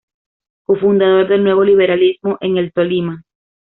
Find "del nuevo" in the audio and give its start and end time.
1.27-1.63